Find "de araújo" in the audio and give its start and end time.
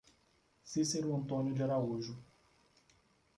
1.53-2.17